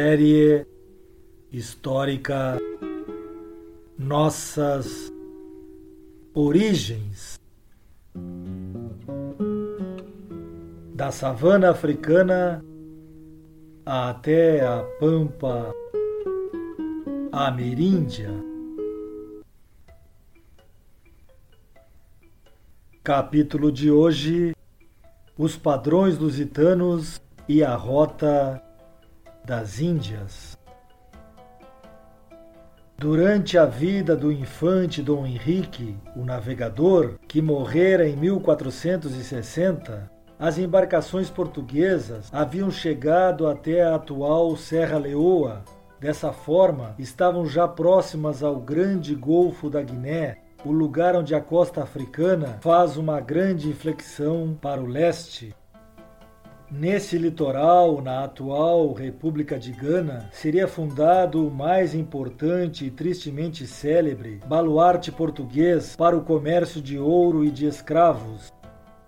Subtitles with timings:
[0.00, 0.66] Série
[1.52, 2.56] histórica
[3.98, 5.12] Nossas
[6.32, 7.38] Origens.
[10.94, 12.64] Da savana africana
[13.84, 15.70] até a pampa
[17.30, 18.30] ameríndia.
[23.04, 24.56] Capítulo de hoje:
[25.36, 28.69] Os padrões lusitanos e a rota
[29.44, 30.58] das Índias.
[33.00, 41.30] Durante a vida do infante Dom Henrique, o navegador, que morrera em 1460, as embarcações
[41.30, 45.64] portuguesas haviam chegado até a atual Serra Leoa.
[45.98, 51.82] Dessa forma, estavam já próximas ao grande Golfo da Guiné, o lugar onde a costa
[51.82, 55.54] africana faz uma grande inflexão para o leste
[56.70, 64.40] Nesse litoral, na atual República de Gana, seria fundado o mais importante e tristemente célebre
[64.46, 68.52] baluarte português para o comércio de ouro e de escravos,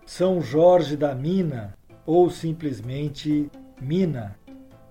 [0.05, 1.73] São Jorge da Mina,
[2.05, 3.49] ou simplesmente
[3.81, 4.35] Mina.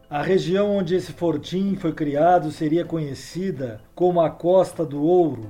[0.10, 5.50] A região onde esse fortim foi criado seria conhecida como a Costa do Ouro,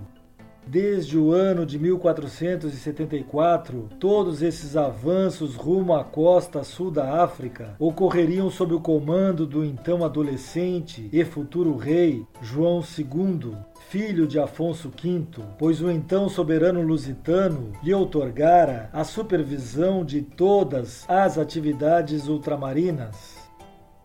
[0.72, 8.50] Desde o ano de 1474, todos esses avanços rumo à costa sul da África ocorreriam
[8.50, 13.52] sob o comando do então adolescente e futuro rei João II,
[13.90, 15.26] filho de Afonso V,
[15.60, 23.41] pois o então soberano lusitano lhe outorgara a supervisão de todas as atividades ultramarinas.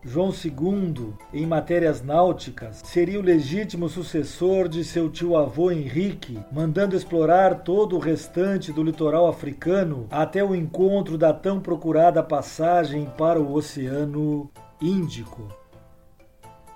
[0.03, 7.63] João II, em matérias náuticas, seria o legítimo sucessor de seu tio-avô Henrique, mandando explorar
[7.63, 13.53] todo o restante do litoral africano até o encontro da tão procurada passagem para o
[13.53, 14.49] Oceano
[14.79, 15.47] Índico.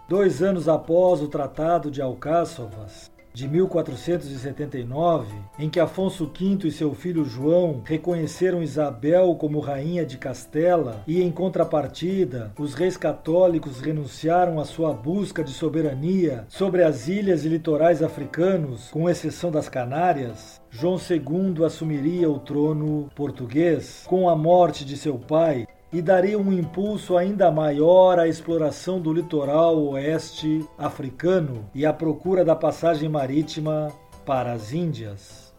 [0.10, 6.94] Dois anos após o Tratado de Alcáçovas, de 1479, em que Afonso V e seu
[6.94, 14.60] filho João reconheceram Isabel como rainha de Castela e, em contrapartida, os reis católicos renunciaram
[14.60, 20.62] à sua busca de soberania sobre as ilhas e litorais africanos, com exceção das Canárias,
[20.74, 24.06] João II assumiria o trono português.
[24.08, 29.12] Com a morte de seu pai e daria um impulso ainda maior à exploração do
[29.12, 33.92] litoral oeste africano e à procura da passagem marítima
[34.26, 35.52] para as Índias.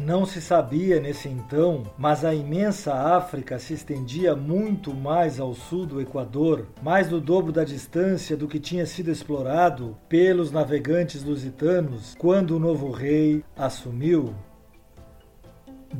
[0.00, 5.84] Não se sabia nesse então, mas a imensa África se estendia muito mais ao sul
[5.84, 12.14] do Equador, mais do dobro da distância do que tinha sido explorado pelos navegantes lusitanos
[12.16, 14.32] quando o novo rei assumiu.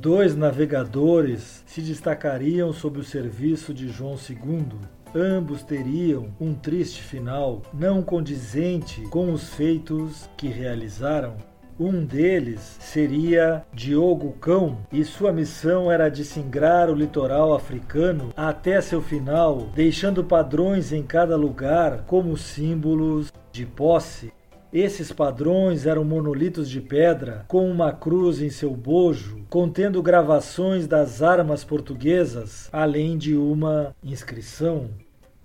[0.08, 4.78] Dois navegadores se destacariam sob o serviço de João II.
[5.14, 11.36] Ambos teriam um triste final, não condizente com os feitos que realizaram.
[11.78, 18.80] Um deles seria Diogo Cão, e sua missão era de singrar o litoral africano até
[18.80, 24.32] seu final, deixando padrões em cada lugar como símbolos de posse.
[24.72, 31.22] Esses padrões eram monolitos de pedra com uma cruz em seu bojo, contendo gravações das
[31.22, 34.90] armas portuguesas, além de uma inscrição.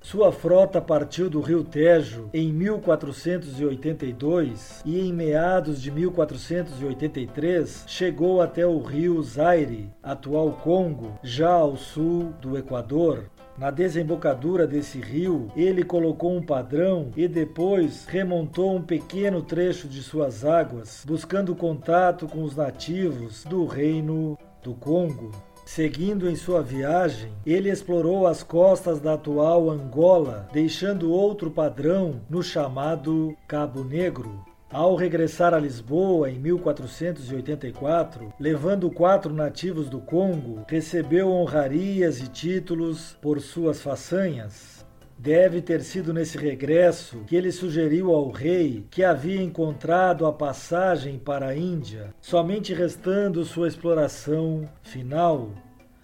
[0.04, 8.68] Sua frota partiu do rio Tejo em 1482 e em meados de 1483 chegou até
[8.68, 13.32] o rio Zaire, atual Congo, já ao sul do Equador.
[13.58, 20.02] Na desembocadura desse rio, ele colocou um padrão e depois remontou um pequeno trecho de
[20.02, 25.32] suas águas, buscando contato com os nativos do reino do Congo.
[25.66, 32.44] Seguindo em sua viagem, ele explorou as costas da atual Angola, deixando outro padrão no
[32.44, 34.53] chamado Cabo Negro.
[34.74, 43.16] Ao regressar a Lisboa em 1484, levando quatro nativos do Congo, recebeu honrarias e títulos
[43.22, 44.84] por suas façanhas.
[45.16, 51.20] Deve ter sido nesse regresso que ele sugeriu ao rei que havia encontrado a passagem
[51.20, 55.52] para a Índia, somente restando sua exploração final.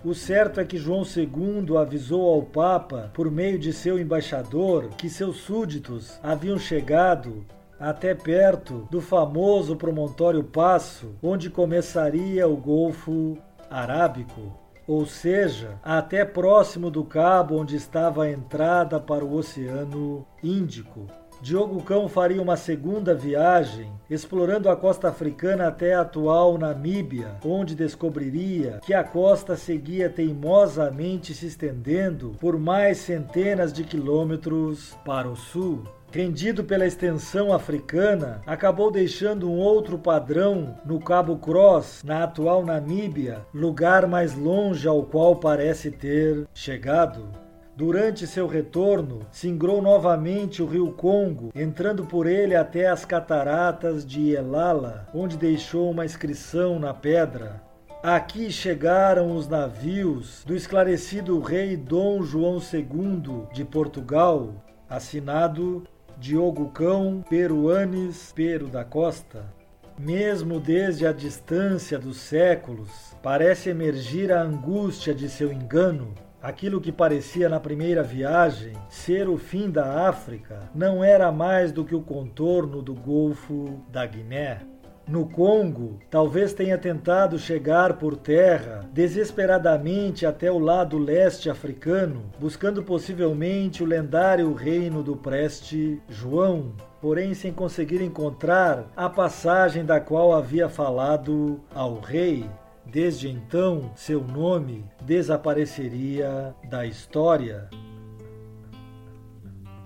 [0.06, 5.10] O certo é que João II avisou ao Papa, por meio de seu embaixador, que
[5.10, 7.44] seus súditos haviam chegado
[7.80, 13.38] até perto do famoso promontório Passo, onde começaria o Golfo
[13.70, 21.06] Arábico, ou seja, até próximo do cabo onde estava a entrada para o Oceano Índico.
[21.42, 27.76] Diogo Cão faria uma segunda viagem, explorando a costa africana até a atual Namíbia, onde
[27.76, 35.36] descobriria que a costa seguia teimosamente se estendendo por mais centenas de quilômetros para o
[35.36, 35.84] sul.
[36.12, 43.46] Rendido pela extensão africana, acabou deixando um outro padrão no Cabo Cross, na atual Namíbia,
[43.54, 47.28] lugar mais longe ao qual parece ter chegado.
[47.76, 54.32] Durante seu retorno, singrou novamente o rio Congo, entrando por ele até as cataratas de
[54.32, 57.62] Elala, onde deixou uma inscrição na pedra.
[58.02, 64.56] Aqui chegaram os navios do esclarecido rei Dom João II de Portugal,
[64.90, 65.84] assinado
[66.20, 69.46] Diogo Cão Peruanes Pero da Costa.
[69.98, 72.90] Mesmo desde a distância dos séculos,
[73.24, 79.38] parece emergir a angústia de seu engano Aquilo que parecia na primeira viagem ser o
[79.38, 84.62] fim da África não era mais do que o contorno do Golfo da Guiné.
[85.10, 92.84] No Congo, talvez tenha tentado chegar por terra desesperadamente até o lado leste africano, buscando
[92.84, 100.32] possivelmente o lendário reino do preste João, porém sem conseguir encontrar a passagem da qual
[100.32, 102.48] havia falado ao rei
[102.92, 107.70] Desde então, seu nome desapareceria da história.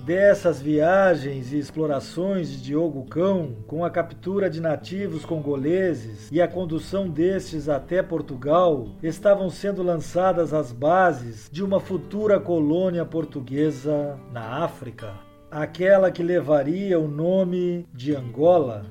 [0.05, 6.47] Dessas viagens e explorações de Diogo Cão, com a captura de nativos congoleses e a
[6.47, 14.65] condução destes até Portugal, estavam sendo lançadas as bases de uma futura colônia portuguesa na
[14.65, 15.13] África,
[15.49, 18.85] aquela que levaria o nome de Angola.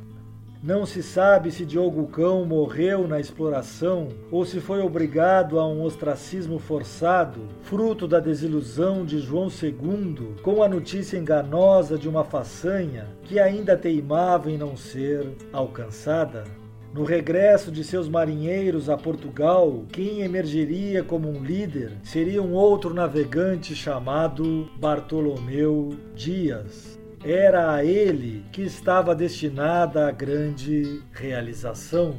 [0.62, 5.82] Não se sabe se Diogo Cão morreu na exploração ou se foi obrigado a um
[5.82, 13.08] ostracismo forçado, fruto da desilusão de João II com a notícia enganosa de uma façanha
[13.24, 16.44] que ainda teimava em não ser alcançada.
[16.94, 22.94] No regresso de seus marinheiros a Portugal, quem emergeria como um líder seria um outro
[22.94, 27.01] navegante chamado Bartolomeu Dias.
[27.24, 32.16] Era a ele que estava destinada a grande realização.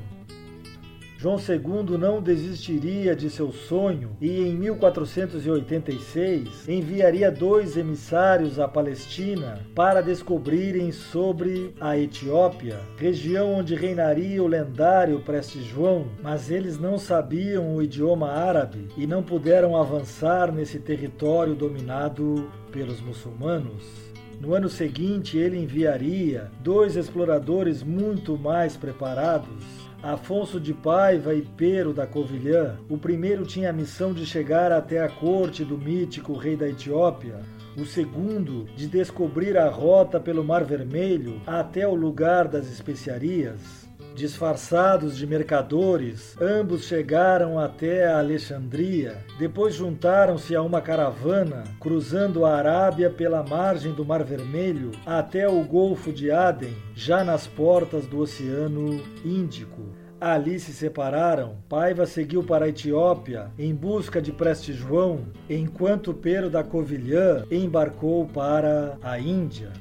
[1.18, 9.60] João II não desistiria de seu sonho e, em 1486, enviaria dois emissários à Palestina
[9.76, 16.98] para descobrirem sobre a Etiópia, região onde reinaria o lendário Preste João, mas eles não
[16.98, 24.13] sabiam o idioma árabe e não puderam avançar nesse território dominado pelos muçulmanos.
[24.44, 29.64] No ano seguinte, ele enviaria dois exploradores muito mais preparados.
[30.04, 32.76] Afonso de Paiva e Pero da Covilhã.
[32.90, 37.40] O primeiro tinha a missão de chegar até a corte do mítico rei da Etiópia,
[37.78, 43.83] o segundo de descobrir a rota pelo Mar Vermelho até o lugar das especiarias.
[44.16, 49.26] Disfarçados de mercadores, ambos chegaram até Alexandria.
[49.40, 55.64] Depois juntaram-se a uma caravana, cruzando a Arábia pela margem do Mar Vermelho até o
[55.64, 59.82] Golfo de Aden, já nas portas do Oceano Índico.
[60.22, 61.58] Ali se separaram.
[61.68, 68.28] Paiva seguiu para a Etiópia em busca de Preste João, enquanto Pero da Covilhã embarcou
[68.28, 69.72] para a Índia.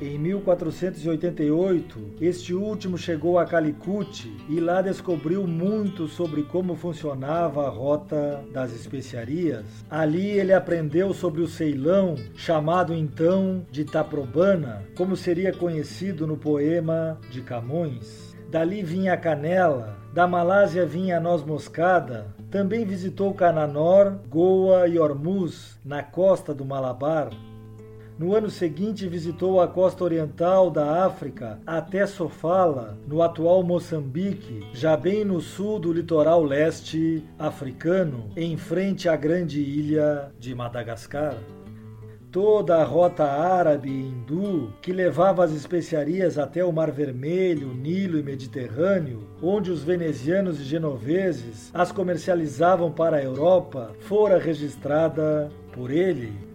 [0.00, 7.68] Em 1488, este último chegou a Calicut e lá descobriu muito sobre como funcionava a
[7.68, 9.66] rota das especiarias.
[9.90, 17.20] Ali ele aprendeu sobre o Ceilão, chamado então de Taprobana, como seria conhecido no poema
[17.30, 18.34] de Camões.
[18.50, 22.34] Dali vinha a canela, da Malásia vinha a noz moscada.
[22.50, 27.30] Também visitou Cananor, Goa e Hormuz, na costa do Malabar.
[28.20, 34.94] No ano seguinte, visitou a costa oriental da África até Sofala, no atual Moçambique, já
[34.94, 41.34] bem no sul do litoral leste africano, em frente à grande ilha de Madagascar
[42.30, 48.20] toda a rota árabe e hindu que levava as especiarias até o Mar Vermelho, Nilo
[48.20, 55.90] e Mediterrâneo, onde os venezianos e genoveses as comercializavam para a Europa, fora registrada por
[55.90, 56.49] ele.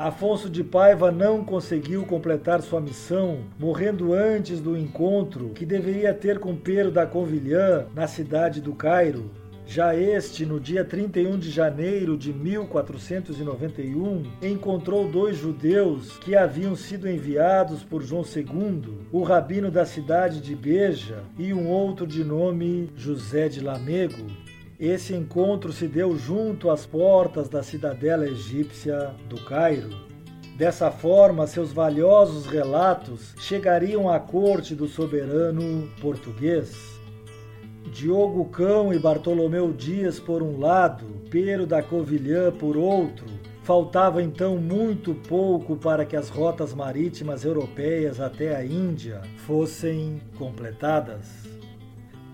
[0.00, 6.38] Afonso de Paiva não conseguiu completar sua missão, morrendo antes do encontro que deveria ter
[6.38, 9.30] com Pedro da Convilhã na cidade do Cairo.
[9.66, 17.06] Já este, no dia 31 de janeiro de 1491, encontrou dois judeus que haviam sido
[17.06, 22.88] enviados por João II, o rabino da cidade de Beja e um outro de nome
[22.96, 24.24] José de Lamego.
[24.80, 29.90] Esse encontro se deu junto às portas da cidadela egípcia do Cairo.
[30.56, 36.98] Dessa forma, seus valiosos relatos chegariam à corte do soberano português.
[37.92, 43.26] Diogo Cão e Bartolomeu Dias por um lado, Pero da Covilhã por outro,
[43.62, 51.49] faltava então muito pouco para que as rotas marítimas europeias até a Índia fossem completadas.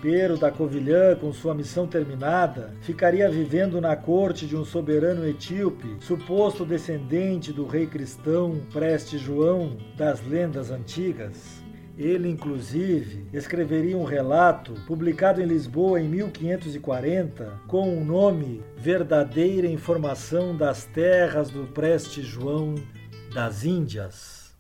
[0.00, 5.96] Pero da Covilhã, com sua missão terminada, ficaria vivendo na corte de um soberano etíope,
[6.00, 11.64] suposto descendente do rei cristão Preste João das lendas antigas.
[11.98, 20.54] Ele, inclusive, escreveria um relato publicado em Lisboa em 1540 com o nome Verdadeira Informação
[20.54, 22.74] das Terras do Preste João
[23.32, 24.54] das Índias.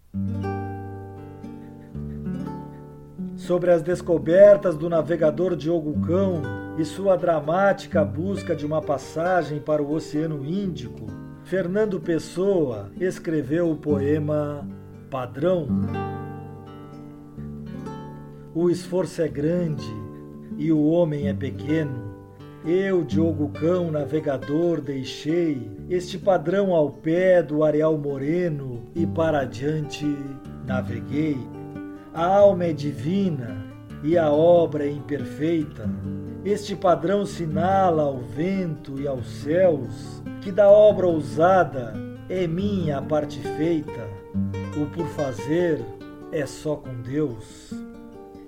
[3.46, 6.42] Sobre as descobertas do navegador Diogo Cão
[6.76, 11.06] e sua dramática busca de uma passagem para o Oceano Índico,
[11.44, 14.66] Fernando Pessoa escreveu o poema
[15.08, 15.68] Padrão.
[18.52, 19.94] O esforço é grande
[20.58, 22.16] e o homem é pequeno.
[22.64, 30.04] Eu, Diogo Cão, navegador, deixei este padrão ao pé do areal moreno e para adiante
[30.66, 31.38] naveguei.
[32.16, 33.62] A alma é divina
[34.02, 35.86] e a obra é imperfeita.
[36.46, 41.92] Este padrão sinala ao vento e aos céus que da obra ousada
[42.30, 44.08] é minha a parte feita.
[44.80, 45.84] O por fazer
[46.32, 47.74] é só com Deus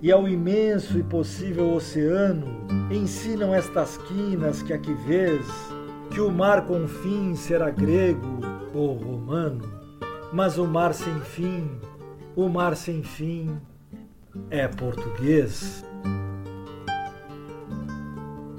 [0.00, 2.46] e ao imenso e possível oceano
[2.90, 5.46] ensinam estas quinas que aqui vês,
[6.10, 8.40] que o mar com fim será grego
[8.72, 9.70] ou romano,
[10.32, 11.68] mas o mar sem fim,
[12.38, 13.60] o mar sem fim
[14.48, 15.84] é português.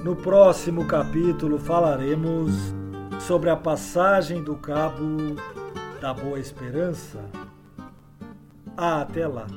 [0.04, 2.74] No próximo capítulo falaremos
[3.22, 5.34] sobre a passagem do Cabo
[6.02, 7.24] da Boa Esperança.
[8.76, 9.48] Até lá!